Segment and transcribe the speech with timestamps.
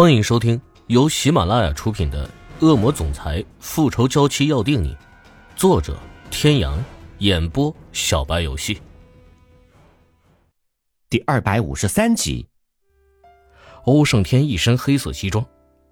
[0.00, 2.24] 欢迎收听由喜马拉雅出品的
[2.64, 4.94] 《恶魔总裁复仇娇妻要定你》，
[5.56, 5.98] 作者：
[6.30, 6.78] 天阳，
[7.18, 8.80] 演播：小白游戏。
[11.10, 12.46] 第二百五十三集。
[13.86, 15.44] 欧胜天一身黑色西装，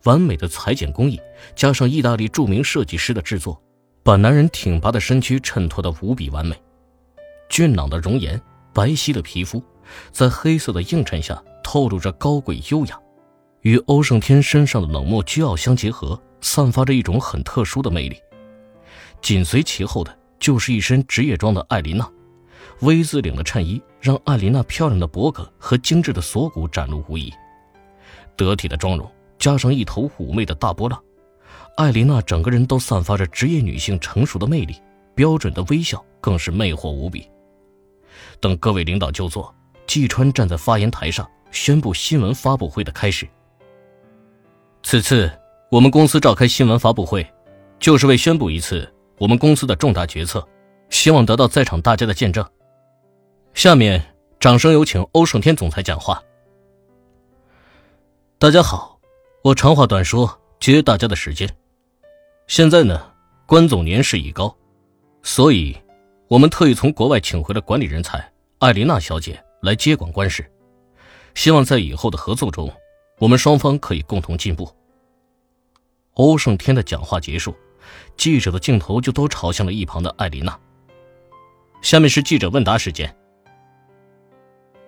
[0.04, 1.20] 完美的裁剪工艺，
[1.56, 3.60] 加上意大利著名设计师的制作，
[4.04, 6.54] 把男人挺拔的身躯衬托的无比完美。
[7.48, 8.40] 俊朗的容颜，
[8.72, 9.60] 白皙的皮肤，
[10.12, 12.96] 在黑色的映衬下透露着高贵优雅。
[13.66, 18.16] 与欧胜天身上的冷漠倨傲相结合，散发着一种很特殊的魅力。
[19.20, 22.08] 紧随其后的就是一身职业装的艾琳娜
[22.78, 27.34] ，V 字领的衬衣让艾琳娜漂亮的脖颈和精致的锁骨展露无遗。
[28.36, 31.02] 得体的妆容加上一头妩媚的大波浪，
[31.76, 34.76] 艾琳娜整个人都散发着职业女性成熟的魅力，
[35.12, 37.28] 标准的微笑更是魅惑无比。
[38.38, 39.52] 等各位领导就座，
[39.88, 43.28] 季川站在发言台上宣布新闻发布会的开始。
[44.88, 45.28] 此次
[45.68, 47.28] 我们公司召开新闻发布会，
[47.80, 50.46] 就是为宣布一次我们公司的重大决策，
[50.90, 52.48] 希望得到在场大家的见证。
[53.52, 54.00] 下面
[54.38, 56.22] 掌声有请欧胜天总裁讲话。
[58.38, 58.96] 大家好，
[59.42, 61.50] 我长话短说，节约大家的时间。
[62.46, 63.12] 现在呢，
[63.44, 64.56] 关总年事已高，
[65.24, 65.76] 所以，
[66.28, 68.24] 我们特意从国外请回了管理人才
[68.60, 70.48] 艾琳娜小姐来接管官事，
[71.34, 72.72] 希望在以后的合作中。
[73.18, 74.68] 我们双方可以共同进步。
[76.14, 77.54] 欧胜天的讲话结束，
[78.16, 80.58] 记者的镜头就都朝向了一旁的艾琳娜。
[81.80, 83.14] 下面是记者问答时间。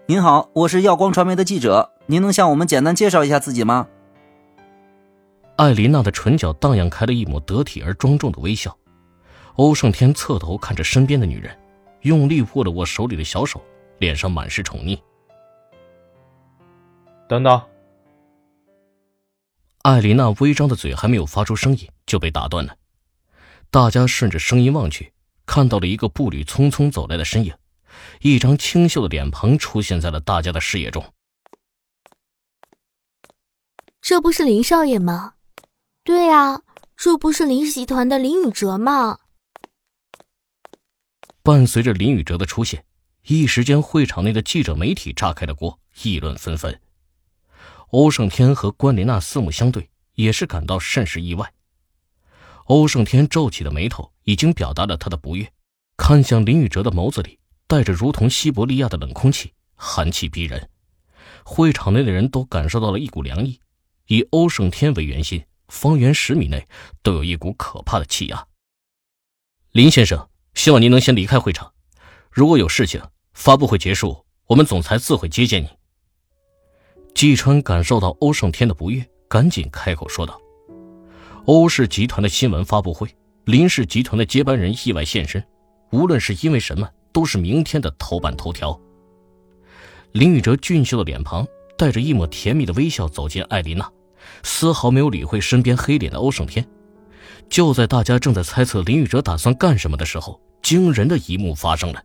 [0.06, 3.86] 您好，我是耀光传媒的记者，您能向我们简单介绍一下自己吗？
[5.56, 8.76] 艾琳娜的唇角荡漾开了一抹得体而庄重的微笑。
[9.56, 11.58] 欧胜天侧头看着身边的女人，
[12.02, 13.60] 用力握了握手里的小手，
[13.98, 14.98] 脸上满是宠溺。
[17.26, 17.60] 等等。
[19.88, 22.76] 艾琳娜微张的嘴还没有发出声音，就被打断了。
[23.70, 25.14] 大家顺着声音望去，
[25.46, 27.54] 看到了一个步履匆匆走来的身影，
[28.20, 31.02] 一张清秀的脸庞出现在了大家的视野中。
[34.02, 35.32] 这不是林少爷吗？
[36.04, 36.60] 对呀，
[36.94, 39.20] 这不是林氏集团的林宇哲吗？
[41.42, 42.84] 伴随着林宇哲的出现，
[43.26, 46.78] 一时间会场内的记者媒体炸开了锅，议论纷纷。
[47.90, 51.52] 欧胜天和关莲娜四目相对，也是感到甚是意外。
[52.64, 55.50] 欧胜天皱起的眉头已经表达了他的不悦，
[55.96, 60.68] 看向林宇哲的眸子里带着如同西伯利亚的冷空气，寒气逼人。
[61.44, 63.58] 会场内的人都感受到了一股凉意，
[64.06, 66.68] 以欧胜天为圆心，方圆十米内
[67.02, 68.46] 都有一股可怕的气压。
[69.72, 71.72] 林先生，希望您能先离开会场。
[72.30, 75.77] 如果有事情，发布会结束，我们总裁自会接见你。
[77.18, 80.40] 季川感受到欧胜天的不悦，赶紧开口说道
[81.46, 83.08] ：“欧氏集团的新闻发布会，
[83.44, 85.44] 林氏集团的接班人意外现身，
[85.90, 88.80] 无论是因为什么，都是明天的头版头条。”
[90.14, 91.44] 林宇哲俊秀的脸庞
[91.76, 93.90] 带着一抹甜蜜的微笑走进艾琳娜，
[94.44, 96.64] 丝毫没有理会身边黑脸的欧胜天。
[97.50, 102.00] 就在大家正在猜测林宇哲打算干什么的时候，惊人的一幕发生了：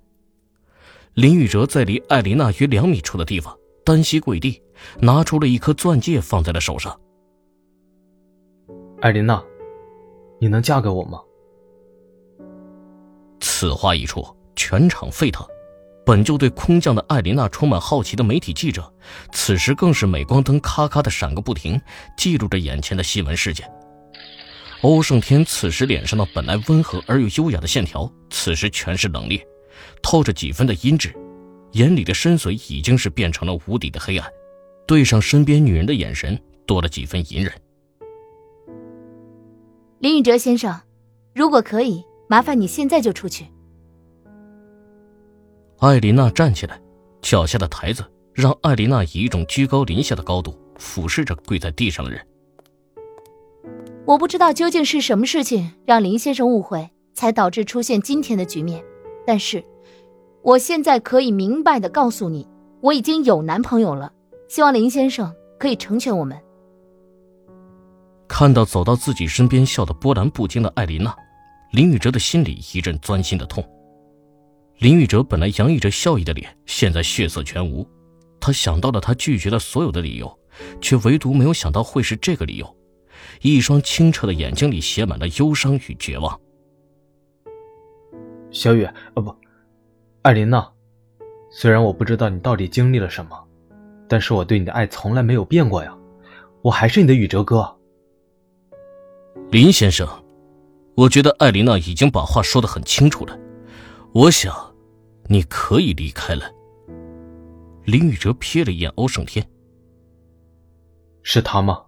[1.13, 3.55] 林宇哲在离艾琳娜约两米处的地方。
[3.85, 4.61] 单膝跪地，
[4.99, 6.97] 拿出了一颗钻戒，放在了手上。
[9.01, 9.43] 艾琳娜，
[10.39, 11.19] 你能嫁给我吗？
[13.39, 15.45] 此话一出，全场沸腾。
[16.05, 18.93] 本就对空降的艾琳娜充满好奇的媒体记者，
[19.31, 21.79] 此时更是镁光灯咔咔的闪个不停，
[22.17, 23.69] 记录着眼前的新闻事件。
[24.81, 29.41] 欧胜天此时脸上的本来温和而又优雅的线条，此时全是冷冽，
[30.01, 31.13] 透着几分的阴鸷。
[31.73, 34.31] 眼里的深邃已经是变成了无底的黑暗，
[34.87, 37.51] 对上身边女人的眼神多了几分隐忍。
[39.99, 40.79] 林宇哲先生，
[41.33, 43.45] 如果可以，麻烦你现在就出去。
[45.79, 46.79] 艾琳娜站起来，
[47.21, 52.21] 脚下的台子让艾琳娜以一种居高临下的高度俯视着跪在地上的人。
[54.05, 58.83] 我不知道究竟是什么事情让林先生误会，才导致出现今天的局面，
[59.25, 59.63] 但是。
[60.43, 62.45] 我现在可以明白的告诉你，
[62.81, 64.11] 我已经有男朋友了。
[64.49, 66.37] 希望林先生可以成全我们。
[68.27, 71.15] 看到走到自己身边笑得波澜不惊的艾琳娜，
[71.71, 73.63] 林宇哲的心里一阵钻心的痛。
[74.79, 77.87] 林宇哲本来洋溢着笑意的脸，现在血色全无。
[78.39, 80.39] 他想到了他拒绝了所有的理由，
[80.81, 82.75] 却唯独没有想到会是这个理由。
[83.41, 86.37] 一双清澈的眼睛里写满了忧伤与绝望。
[88.51, 88.83] 小雨，
[89.15, 89.33] 呃，不。
[90.23, 90.65] 艾琳娜，
[91.51, 93.37] 虽然我不知道你到底经历了什么，
[94.07, 95.93] 但是我对你的爱从来没有变过呀。
[96.61, 97.77] 我还是你的宇哲哥。
[99.51, 100.07] 林先生，
[100.95, 103.37] 我觉得艾琳娜已经把话说的很清楚了，
[104.13, 104.55] 我想，
[105.25, 106.49] 你可以离开了。
[107.83, 109.45] 林宇哲瞥了一眼欧胜天，
[111.21, 111.83] 是他吗？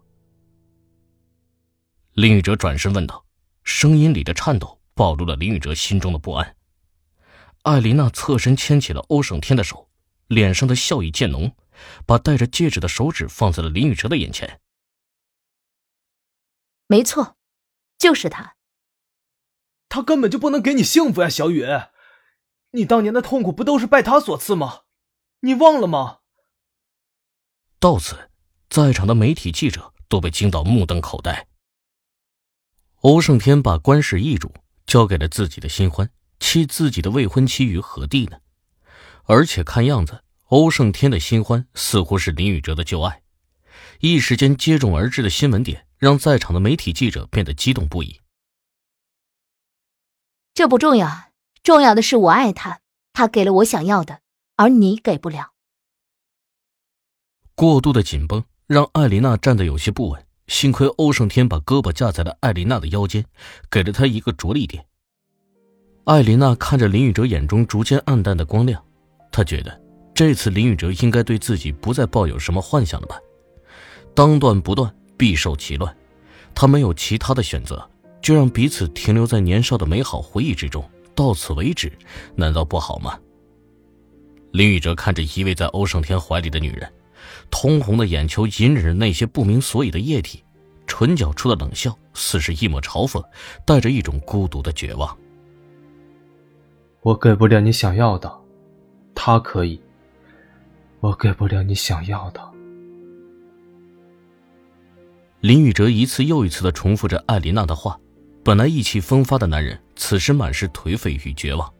[2.11, 3.23] 林宇哲转身问道，
[3.63, 6.53] 声音里的颤抖暴露了林宇哲心中的不安。
[7.65, 9.89] 艾琳娜侧身牵起了欧胜天的手，
[10.27, 11.55] 脸上的笑意渐浓，
[12.05, 14.61] 把戴着戒指的手指放在了林宇哲的眼前。
[16.85, 17.35] 没错，
[17.97, 18.55] 就是他。
[19.89, 21.65] 他根本就不能给你幸福呀，小雨。
[22.71, 24.81] 你当年的痛苦不都是拜他所赐吗？
[25.39, 26.19] 你忘了吗？
[27.79, 28.29] 到此，
[28.69, 31.47] 在场的媒体记者都被惊到目瞪口呆。
[32.97, 34.53] 欧胜天把官氏易主
[34.85, 36.07] 交给了自己的新欢。
[36.45, 38.37] 弃自己的未婚妻于何地呢？
[39.23, 43.23] 而且看样子，欧胜天的新欢似乎是林宇哲的旧爱。
[43.99, 48.21] 一时间接踵而至的新闻点，让在场的媒体记者变得激动不已。
[50.53, 51.31] 这不重要，
[51.63, 52.79] 重要的是我爱他，
[53.11, 54.21] 他给了我想要的，
[54.55, 55.53] 而你给不了。
[57.55, 63.25] 过度的紧绷让艾琳娜站得有些不稳，幸亏欧胜天把胳膊架在了艾琳娜的腰间，
[63.71, 64.85] 给了她一个着力点。
[66.05, 68.79] 艾琳娜看着林宇哲眼中逐渐暗淡的光亮，
[69.31, 69.81] 她觉得
[70.13, 73.17] 这次林宇哲应该对自己不再抱有什么幻想了吧？
[74.13, 75.95] 当断不断，必受其乱。
[76.53, 77.83] 他没有其他的选择，
[78.21, 81.91] 就让彼此停留在年少的美好回忆之中，到此为止，
[82.35, 83.17] 难道不好吗？
[84.51, 86.87] 林宇哲看着依偎在欧胜天怀里的女人，
[87.49, 90.43] 通红的眼球隐忍着那些不明所以的液体，
[90.85, 93.21] 唇角处的冷笑似是一抹嘲讽，
[93.65, 95.17] 带着一种孤独的绝望。
[97.05, 98.35] 我给不了你想要的，
[99.13, 99.79] 他可以。
[101.01, 102.41] 我给不了你想要的。
[105.39, 107.95] 林宇哲一次又一次的重复着艾琳娜的话，
[108.43, 111.71] 本来意气风发的男人，此时满是颓废与绝望。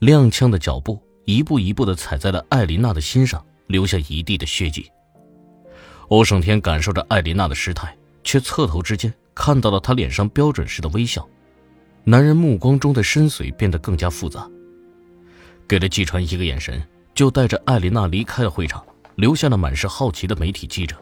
[0.00, 4.92] 踉跄的脚步一步一步的踩在了艾琳娜的心上，留下一地的血迹。
[6.08, 11.26] 欧胜天感受着艾琳娜的失态，却侧头之间看到了她脸上标准式的微笑。
[12.06, 14.46] 男人目光中的深邃变得更加复杂，
[15.66, 18.84] 给了季传一个眼神，就带着艾琳娜离开了会场，
[19.14, 20.94] 留下了满是好奇的媒体记者。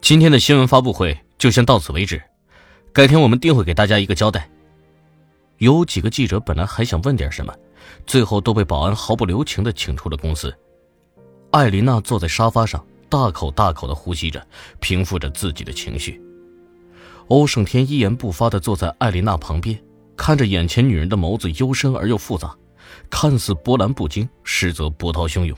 [0.00, 2.22] 今天的新闻发布会就先到此为止，
[2.92, 4.48] 改天我们定会给大家一个交代。
[5.58, 7.52] 有几个记者本来还想问点什么，
[8.06, 10.54] 最后都被保安毫不留情的请出了公司。
[11.50, 14.46] 艾琳娜坐在沙发上，大口大口的呼吸着，
[14.78, 16.22] 平复着自己的情绪。
[17.28, 19.78] 欧胜天一言不发地坐在艾琳娜旁边，
[20.16, 22.54] 看着眼前女人的眸子幽深而又复杂，
[23.08, 25.56] 看似波澜不惊，实则波涛汹涌。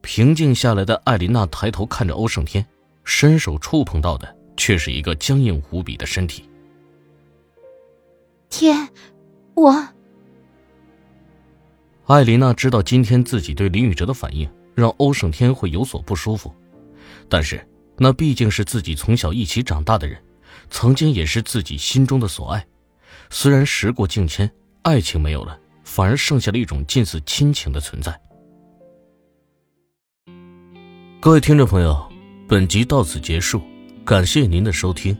[0.00, 2.64] 平静下来的艾琳娜抬头看着欧胜天，
[3.04, 6.48] 伸手触碰到的却是一个僵硬无比的身体。
[8.50, 8.88] 天，
[9.54, 9.72] 我……
[12.06, 16.52] 艾琳娜知道今天自己对林宇哲的反应让欧胜天会有所不舒服，
[17.28, 17.64] 但是
[17.96, 20.18] 那毕竟是自己从小一起长大的人。
[20.70, 22.66] 曾经也是自己心中的所爱，
[23.30, 24.50] 虽然时过境迁，
[24.82, 28.18] 爱情没有了，反而剩下了一种近似亲情的存在。
[31.20, 32.10] 各位听众朋友，
[32.48, 33.60] 本集到此结束，
[34.04, 35.16] 感谢您的收听。